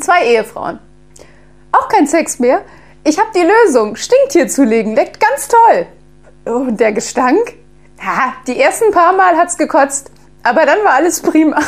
Zwei 0.00 0.26
Ehefrauen. 0.26 0.78
Auch 1.72 1.88
kein 1.88 2.06
Sex 2.06 2.38
mehr? 2.38 2.62
Ich 3.04 3.18
habe 3.18 3.30
die 3.34 3.42
Lösung. 3.42 3.96
Stinktier 3.96 4.48
zulegen. 4.48 4.94
Leckt 4.94 5.20
ganz 5.20 5.48
toll. 5.48 5.86
Oh, 6.46 6.70
der 6.70 6.92
Gestank? 6.92 7.54
Ha, 8.00 8.34
die 8.46 8.60
ersten 8.60 8.92
paar 8.92 9.12
Mal 9.14 9.36
hat's 9.36 9.56
gekotzt. 9.56 10.10
Aber 10.42 10.64
dann 10.64 10.84
war 10.84 10.94
alles 10.94 11.20
prima. 11.20 11.60